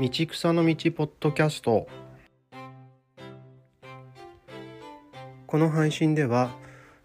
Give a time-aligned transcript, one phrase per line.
[0.00, 1.86] 道草の道ポッドキャスト
[5.46, 6.50] この配信では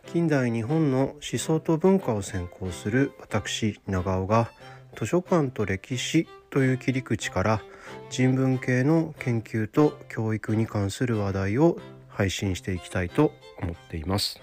[0.06, 4.50] 近代日本の思想と文化を専攻する私長尾が
[4.98, 7.62] 図書館と歴史という切り口から
[8.10, 11.78] 人文系の研究と教育に関する話題を
[12.08, 14.40] 配信していきたいと思っています。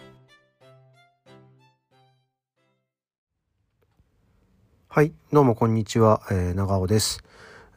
[4.89, 7.25] はい、どうもこんにちは、えー、長尾です。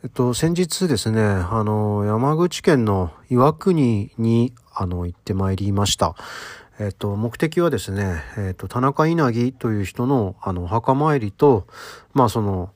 [0.08, 6.16] えっと、先日ですね、あの、山口県の岩国に、あの、行ってまいりました。
[6.80, 11.68] えっと、目的はですね、えっと、田中稲城という人の、あの、お墓参りと、
[12.14, 12.70] まあ、その、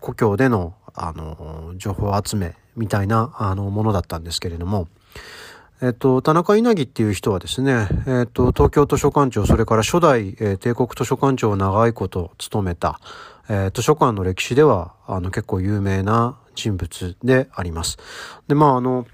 [0.00, 4.88] 故郷での、あの、情報集めみたいな、あの、ものだったんですけれども、
[5.80, 13.00] えっと、田中稲城っていう人はですね、えっと、東京図書館長、それから初代、えー、帝国図書館長を長いこと務めた、
[13.48, 17.96] えー、図書館の歴史では、あの、結構有名な人物であります。
[18.48, 19.06] で、まあ、あの、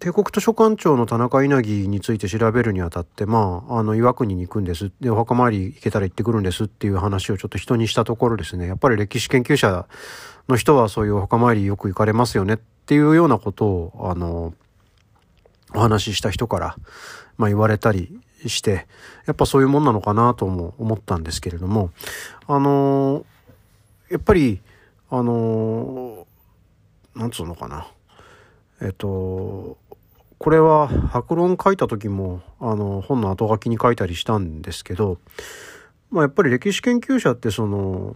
[0.00, 4.90] 帝国図書館長の田中稲城について調べるにあたって、まあ、あの、岩国に行くんです。
[5.00, 9.86] で、お墓参り行けたら行ってくるんですっていう話をちょっと人にしたところですね、やっぱり歴史研究者
[10.48, 14.52] の人はそういうお墓参りよく行かれますよねっていうようなことを、あの、
[15.74, 16.76] お話しした人から、
[17.36, 18.86] まあ言われたりして、
[19.26, 21.90] やっぱそういうもんなのかなとも思ったんですけれども、
[22.46, 23.24] あのー、
[24.12, 24.60] やっぱり、
[25.10, 27.88] あのー、なんつうのかな。
[28.80, 29.76] えっと、
[30.38, 35.18] これは白論書いた時も、あの、本の後書きに書いたりしたんですけど、
[36.10, 38.14] まあやっぱり歴史研究者ってその、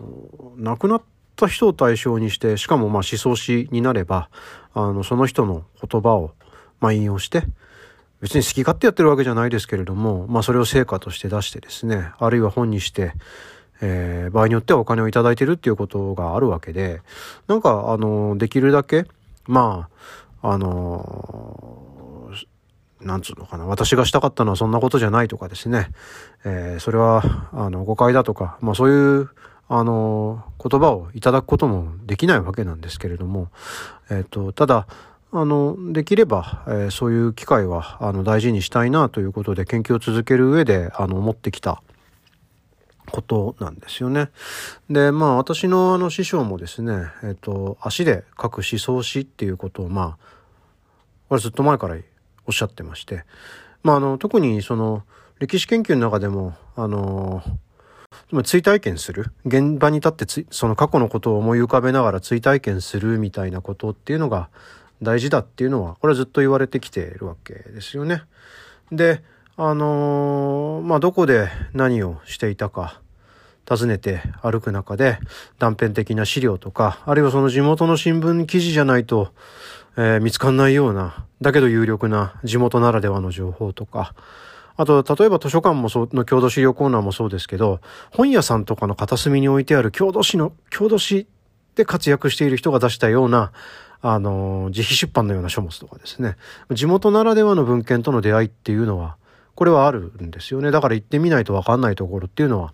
[0.57, 1.03] 亡くなっ
[1.35, 4.31] た人を対象にして、しかもまあ思想史になれば、
[4.73, 6.33] あの、その人の言葉を、
[6.83, 7.45] まあ引用して、
[8.21, 13.15] 別に好き勝手やってるわけじゃないですけれども、まあそれを成果として出してですね、あるいは本にして、
[13.81, 17.01] えー、場合によってはお金をいただいてるっていうことがあるわけで、
[17.47, 19.07] なんか、あの、できるだけ、
[19.47, 19.89] ま
[20.41, 22.31] あ、あの、
[23.01, 25.91] なんつうのかな、私がしたかったのはそんなことじゃないとかですね、
[26.45, 29.31] えー、それは、あの、誤解だとか、まあそういう、
[29.69, 33.49] あの、言葉をいただくこともできないわけなんですけれども、
[34.11, 34.87] えっ、ー、と、ただ、
[35.35, 41.83] あの、できれば、えー、そういう機会は、あの、大事にしたいなということで研究を続ける上で、あの、思ってきた
[43.11, 44.29] ことなんですよね。
[44.91, 50.19] で、まあ、私のあの、師匠もですね、えっ、ー、と、足で書く思想史っていうことを、まあ、
[51.31, 51.97] これずっと前から
[52.47, 53.25] おっしゃってまして、
[53.83, 55.03] まあ、あの、特にその、
[55.39, 57.43] 歴史研究の中でも、あの、
[58.45, 64.51] 追体験する現場に立ってその過去のことを思い浮かべながら追体験するみたいなことっていうのが
[65.03, 68.23] 大事だっていうのは、これはずっと言われてきているわけですよね。
[68.91, 69.23] で、
[69.57, 73.01] あのー、まあ、どこで何をしていたか、
[73.69, 75.19] 訪ねて歩く中で
[75.59, 79.33] 断片的な資料とか、あるいはその地元の新聞記事じゃないと、
[79.97, 84.15] えー、見つかんないような、だけど有力な地元ならではの情報とか、
[84.77, 87.81] あと、例えば図書館もそう、の郷土資料コーナーもそうですけど、
[88.11, 91.27] 本屋さんとかの片隅に置いてある郷土史の、郷土史
[91.75, 93.53] で活躍している人が出したような、
[94.03, 96.37] あの、自費出版のような書物とかですね、
[96.73, 99.17] 地元ならではの文献との出会いっていうのは、
[99.55, 100.71] これはあるんですよね。
[100.71, 102.73] だから行ってみないとわかんないところっていうのは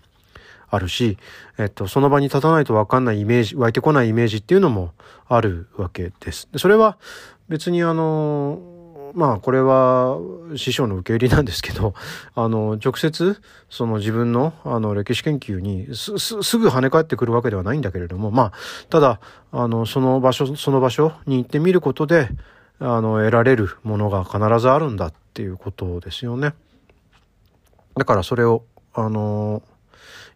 [0.69, 1.17] あるし、
[1.57, 4.91] えっと、その場に立たないとわかんないイメージ、湧いてこないイメージっていうのも
[5.27, 6.47] あるわけです。
[6.57, 6.97] それは
[7.47, 8.78] 別にあの、
[9.13, 10.17] まあこれは
[10.55, 11.93] 師匠の受け入れなんですけど、
[12.35, 18.53] あの、直接その自分のあの歴史研究にすすぐ跳ね返ってくるわけではないんだけれども、まあ、
[18.89, 19.19] ただ、
[19.51, 22.29] あの、その場所、その場所に行ってみることで、
[22.79, 26.53] あの、得られるものが必ずあるんだっていうことですよね。
[27.97, 29.61] だからそれを、あの、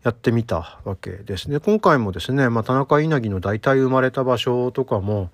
[0.04, 1.60] やってみたわけですね。
[1.60, 5.32] 今回もですね、まあ、田中稲城の大体生まれた場所とかも、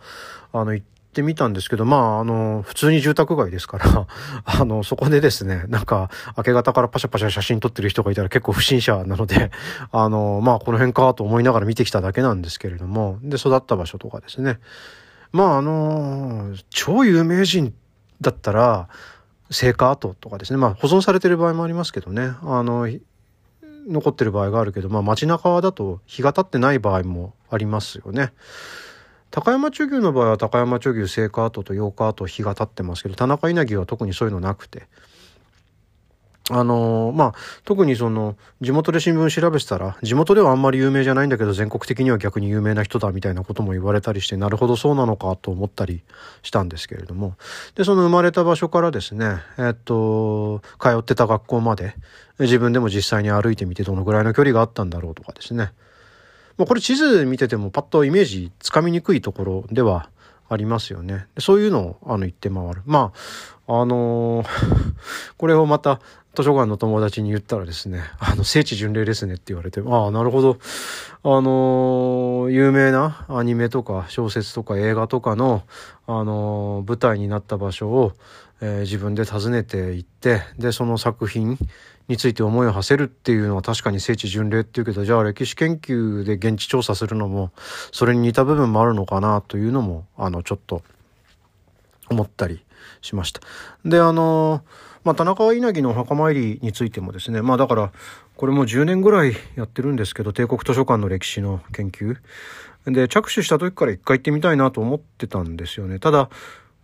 [0.53, 4.07] あの、行っってみたんですけど、まあ、あの、普通に住宅街ですから、
[4.45, 9.51] あの、そこでですね、なんか、明け方からパシャパシャ写真撮ってる人がいたら結構不審者なので、
[9.91, 14.59] あの、まあ、この辺かと思いながら見てきただけなんですけれども、で、育った場所とかですね。
[15.31, 17.73] まあ、あの、超有名人
[18.21, 18.87] だったら、
[19.49, 22.87] 聖火跡とかですね、まあ、保存されてる場合もありますけどね、あの、
[23.87, 28.31] 残ってる場合があるけど、まあ、街中だと日が経ってない場合もありますよね。
[29.31, 34.87] 高山茶牛の場合は高山茶牛聖火跡と8日跡日が経ってますけど田中稲城は特にそういうのなくて。
[36.51, 37.33] あのー、まあ
[37.63, 46.01] 特にその地元で新聞調べてたら地元ではあんまり有名じゃないんだけど全国的には逆に有名な人だみたいなことも言われたりしてなるほどそうなのかと思ったり
[46.41, 47.35] したんですけれども。
[47.75, 51.93] でその生まれた場所からですねえっと通ってた学校まで
[52.39, 55.71] 自分でも実際に歩いてみてどのぐらいの距離があったんだろうとかですね。
[56.59, 60.09] まあ、これ地図見ててもパッとイメージつかみにくいところでは
[60.49, 61.25] ありますよね。
[61.39, 62.81] そういうのをあの言って回る。
[62.85, 63.13] ま
[63.65, 64.47] あ、あのー、
[65.37, 66.01] これをまた
[66.39, 70.57] 図書館の友達に言ったらですね、あの、聖地巡礼ですねって言われて、ああ、なるほど。
[71.23, 75.63] あの、有名なアニメとか小説とか映画とかの、
[76.07, 78.13] あの、舞台になった場所を、
[78.61, 81.57] えー、自分で訪ねていって、で、その作品
[82.07, 87.51] について思いを馳せるっていうのは確かに聖地巡礼っていうけど、じゃあ歴史研究で現地調査するのも、
[87.91, 90.83] それに似た部分もあるのかなというのも、あの、ちょっと
[92.09, 92.63] 思ったり
[93.01, 93.41] しました。
[93.83, 94.63] で、あの
[95.09, 97.91] まあ、田中稲城のお墓参りについてもですね、まあだから、
[98.35, 102.17] これも10年ぐらいやってるんですけど、帝国図書館の歴史の研究。
[102.85, 105.97] で、着手した時から一回行ってみたいなと思ってたんですよね。
[105.97, 106.29] ただ、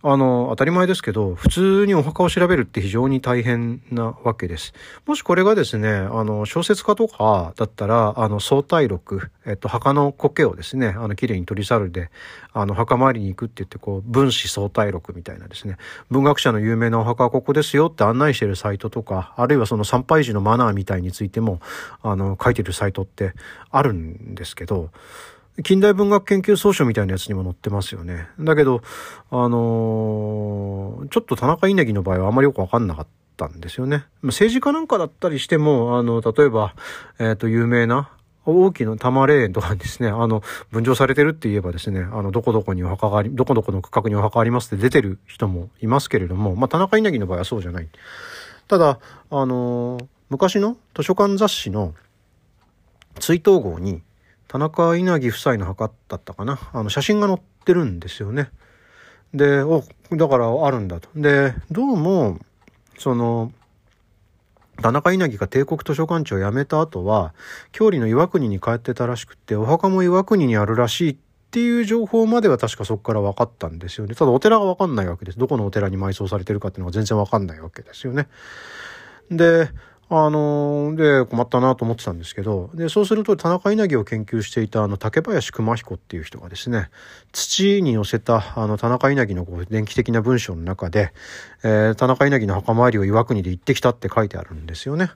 [0.08, 4.72] あの、当たり前ですけど、普通にお墓を調べるって非常に大変なわけです。
[5.04, 12.10] もしこれがですね、あの、小説家とかだったら、あの、相対録、えっと、墓の苔をですね、あの、綺麗に取り去るで、
[12.52, 15.76] あの、墓参りに行くって言って、こう、分子相対録みたいなですね、
[16.08, 21.58] 文学者の有名なお墓はここですよって案内してるサイトとか、あるいはその参拝時のマナーみたいについても、
[22.04, 23.34] あの、書いてるサイトって
[23.72, 24.90] あるんですけど、
[25.64, 28.28] 近代文学研究総書みたいなやつにも載ってますよね。
[28.38, 28.82] だけど、
[29.30, 33.06] あのー、ちょっと田中稲城の場合はあまりよくわかんなかっ
[33.38, 34.04] たんですよね。
[34.22, 36.74] 政治家なんかだったりしても、あの、例えば、
[37.18, 38.10] えっ、ー、と、有名な、
[38.44, 47.88] 大きな多摩霊園とかですね、あの、分譲されてるって言えばですね、あの、どこどこにお墓があり、どこどこの区画にお墓ありますって出てる人もいますけれども、まあ、田中稲城の場合はそうじゃない。
[48.68, 49.00] ただ、
[49.30, 51.94] あのー、昔の図書館雑誌の
[53.18, 54.02] 追悼号に、
[54.48, 56.58] 田中稲城夫妻の墓だったかな。
[56.72, 58.50] あの、写真が載ってるんですよね。
[59.34, 59.82] で、お、
[60.12, 61.08] だからあるんだと。
[61.16, 62.38] で、どうも、
[62.98, 63.52] その、
[64.82, 67.34] 田中稲城が帝国図書館長を辞めた後は、
[67.72, 71.16] 郷里の岩国に帰ってたらしくて、お墓も岩国にあるらしいっ
[71.50, 74.14] ていう情報までは確かそこから分かったんですよね。
[74.14, 75.38] ただお寺が分かんないわけです。
[75.38, 78.28] どこのお寺に埋葬されてるかっていうのが全然分かんないわけですよね。
[79.30, 79.70] で、
[80.08, 86.90] あのー、で、困ったなと思ってたんですけど、で、そうすると田中稲城を研究していたあの竹林熊彦っていう人がですね、
[87.32, 91.12] 土に寄せたあの田中稲城のこう電気的な文章の中で、
[91.64, 95.10] えー、田中稲城の墓参りを岩国で行ってきたって書いてあるんですよね。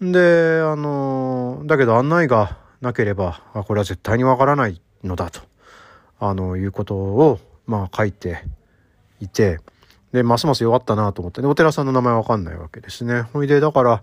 [0.00, 5.40] で、あのー、だけど案内がなければ、あこれは絶対にわからないのだと、
[6.18, 8.42] あの、いうことを、まあ書いて
[9.20, 9.60] いて、
[10.12, 13.22] で、ますます弱ったなと思って、で、お寺さんの名前わかんないわけですね。
[13.22, 14.02] ほいで、だから、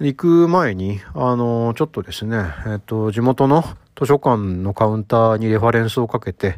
[0.00, 3.64] 行く前に、あの、ちょっとですね、えっと、地元の
[3.98, 6.56] 図書館のカウンターにレファレンスをかけて、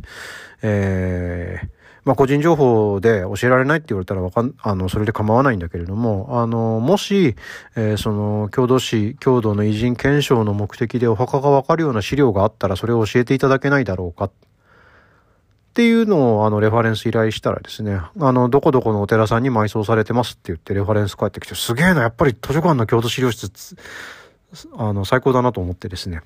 [0.62, 1.68] えー、
[2.04, 7.36] まあ、個人情報で教えられないって言われたらわかん、あの、それで構わないんだけれども、あの、もし、
[7.76, 14.30] えー、その、郷土史、郷土の偉人検証の目的でお墓がわかるような資料があったら、それを教えていただけないだろうか。
[15.72, 23.50] っていうのをあのレファレンス依頼したらですね、あの、どこどこのお寺さんに埋葬されてますって言ってレファレンス返ってきて、すげえな、やっぱり図書館の郷土資料室、
[24.76, 26.20] あの、最高だなと思ってですね、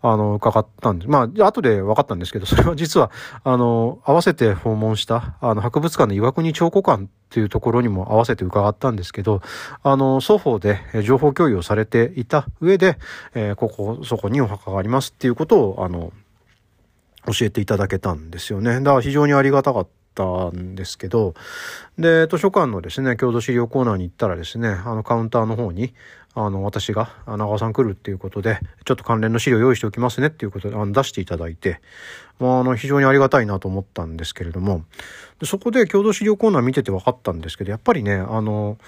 [0.00, 3.10] あの、伺ったんです、まあ、後で分かったんですけど、それは実は、
[3.42, 9.42] あの、合わせて訪問した、あの、博物館の岩国彫刻館っていうところにも合わせて伺ったんですけど、
[9.82, 12.96] あの、双方で情報共有をされていた上で、
[13.34, 16.12] えー、ここ、そこにお墓がありますっていうことを、あの、
[17.26, 18.80] 教えていただけたんですよね。
[18.80, 21.34] だから非常にありがたかったんですけど、
[21.98, 25.94] で、図書館のですね、郷土資料コーナーに行ったらですね、あのカウンターの方に、
[26.36, 31.80] あの、私が、長尾さん来るっていうことで、ちょっと関連の資料用意しておきますねっていうことで、あの、出していただいて、
[32.40, 34.84] まあ、あの、非常にありがたいなと思ったんですけれども、
[35.38, 38.78] でそこで郷土資料コーナー見てて分かったんですけど、やっぱりね、あの、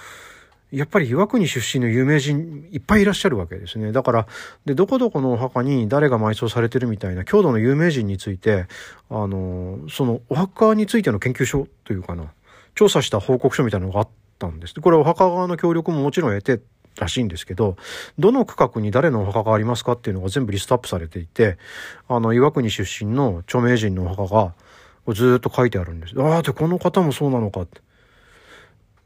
[0.73, 3.93] やっぱり岩国出身の有名人いっぱいいらっしゃるわけですね。
[3.93, 4.27] だから、
[4.65, 8.67] で、どこどこのお墓に誰が埋葬されてるみたいな郷土の有名人について、
[9.09, 12.33] あの、そのお墓についての研究所というかな、
[12.75, 14.09] 調査した報告書みたいなのがあっ
[14.39, 14.75] たんです。
[14.81, 16.63] これお墓側の協力ももちろん得て
[16.99, 17.77] らしいんですけど、
[18.19, 21.59] どの区画に誰のお墓がありますかっていうのが全部リストアップされていて、
[22.09, 24.55] あの、岩国出身の著名人のお墓が
[25.15, 26.15] ずっと書いてあるんです。
[26.21, 27.86] ああ、で、この方もそうなのかって。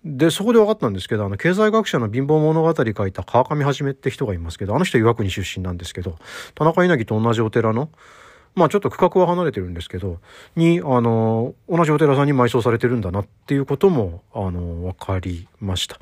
[0.04, 6.16] で、そこで分かったんですけど、あの、経済学者の貧乏物語書いた川上はじめって人がいますけど、あの人岩国出身なんですけど、
[6.54, 7.90] 田中稲城と同じお寺の、
[8.54, 10.18] まあちょっと区画は離れてるんですけど、
[10.56, 15.98] に、あの、同じお寺さんに埋葬されてるんだなっていうことも、あの、分かりました。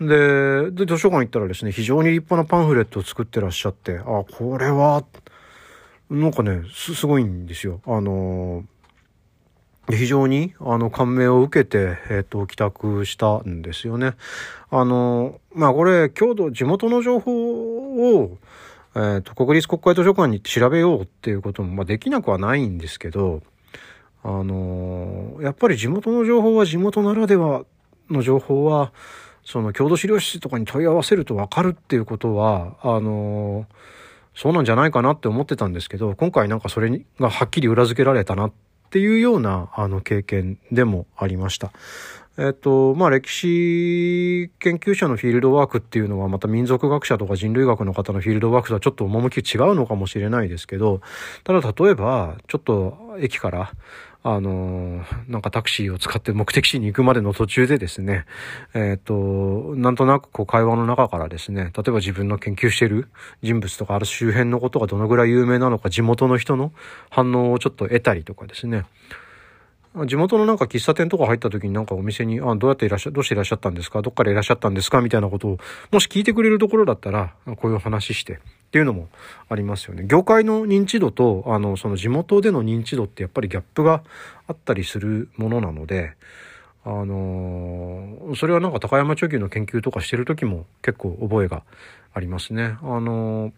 [0.00, 5.04] で、で、図書館行ったらですね、非常に立派なパンフレットを作ってらっしゃって、あ、これは、
[6.10, 7.80] なんかね、す、すごいんですよ。
[7.86, 8.64] あの、
[9.90, 14.14] 非常にあの感銘を受けて、えっ、と、帰宅したんですよね。
[14.70, 18.38] あの、まあこれ、郷土、地元の情報を、
[18.94, 23.42] えっ、ー、と、国立国会図書館に行って調べようっていうことも、まあ、できなくはないんですけど、
[24.22, 27.64] あの、やっぱり地元の情報は地元ならでは
[28.10, 28.92] の情報は、
[29.44, 33.66] その郷土資料室とかに問い合わせると分かるっていうことは、あの、
[34.34, 41.72] そうなんじゃないかなって思ってたんですけど、今回なんかそれがはっきり裏付けられたなってっていうような、あの、経験でもありました。
[42.38, 51.00] えっと、まあ、歴史研究者のフィールドワークっていうのはまた民族学者とか人類学の方のフィールドワークとはちょっと趣違うのかもしれないですけど、
[51.44, 53.72] ただ例えば、ちょっと駅から、
[54.24, 58.24] あのなんかタクシーを使って目的地に行くまでの途中でですね、
[58.74, 59.14] えっ、と、
[59.76, 63.08] なんとなくこう会話の中からですね、例えば自分の研究してる
[63.42, 66.72] 人物とかある周辺のことがどのぐらい有名なのか、地元の人の
[67.10, 68.84] 反応をちょっと得たりとかですね、
[70.06, 74.02] 地元のなんか喫茶店とか入った時になんかお店に、あ、どうやっていらっしゃ、どうしていらっしゃったんですか？
[74.02, 75.00] どっからいらっしゃったんですか？
[75.00, 75.58] みたいなことを、
[75.90, 78.36] もし聞いてくれるところだったら、こういう話してっ
[78.70, 79.08] ていうのも
[79.48, 80.04] ありますよね。
[80.06, 84.02] 業界の認知度と、あの、その地元での認知度ってやっぱりギャップが
[84.46, 86.14] あったりするものなので、
[86.84, 91.62] あのそれはなんか高山貯金の研究とかしてる時も結構覚えが
[92.14, 92.78] ありますね。
[92.80, 93.52] あの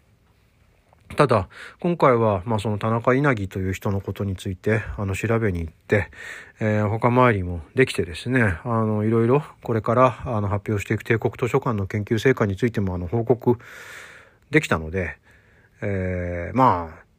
[1.17, 1.49] ただ、
[1.81, 6.11] 今回は、まあ、その田中稲城という人のことについて、あの、調べに行って、
[6.61, 13.59] えー、他回りもできてですね、あの、いろいろ、これから、あの、発表していく帝国図書館の研究成果についても、あの、報告
[14.51, 15.19] できたので、
[15.83, 17.11] えー、まあ、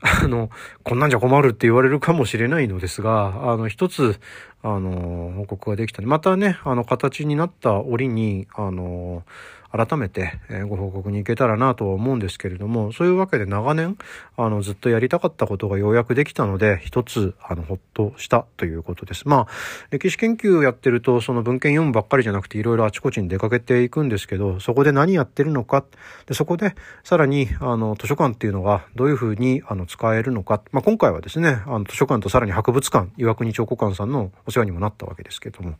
[0.00, 0.50] あの、
[0.84, 4.20] こんなんじゃ困るって言われるかもしれないのですが、あの、一つ、
[4.62, 6.02] あの、報告ができた。
[6.02, 9.24] またね、あの、形になった折に、あの、
[9.70, 13.98] 改めてご報告に行けたらなとは思うんですけれども、そういうわけで長年、
[14.36, 19.28] あの、ずっとやりたかったことがようやくできたので、一つ、あの、ほっとしたということです。
[19.28, 19.46] まあ、
[19.90, 25.84] 歴史研究をやってると、その文献読むばっかりじゃなくて、いろいろあちこちに出かけていくんですけど、そこで何やってるのか、
[26.26, 35.74] でそこで、さらに、あの、図書館っていうのがどういうふうに、あの、使えるのか、まあ、今回はですね、あの、図書館とさらに博物館、岩国彫刻館さんのお世話にもなったわけですけども、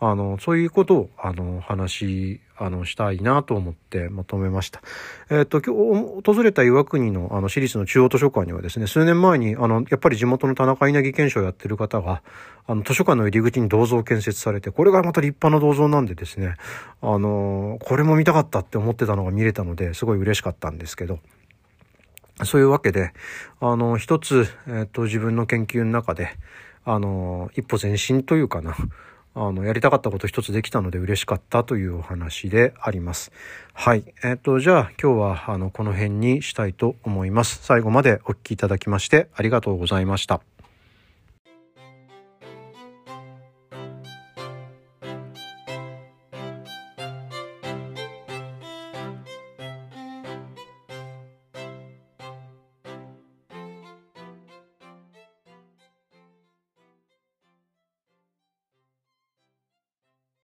[0.00, 4.80] あの、そういうことを、あの、話、あの、したいなと思ってまとめました。
[5.28, 12.22] えっ、ー、と、今日、訪れた岩国の、あの、私立の中央図書館にはですね、数年前に、あの、やっぱり地元の田中稲城検証をやってる方が、
[12.66, 16.54] あの、図書館の入り口に銅像を建設されて、これがまた立派な銅像なんでですね、
[17.02, 21.18] あの、これも見たかったって思ってたのが見れたので、すごい嬉しかったんですけど、
[22.44, 23.12] そういうわけで、
[23.60, 26.36] あの、一つ、えっ、ー、と、自分の研究の中で、
[26.84, 28.76] あの、一歩前進というかな、
[29.40, 33.30] あの、やりたかったこと一つできたので嬉しかったというお話であります。
[33.72, 34.02] はい。
[34.24, 37.60] えっ、ー、と、じゃあ今日は、あの、この辺にしたいと思います。
[37.62, 40.40] 最後までお聴きいただきましてありがとうございました。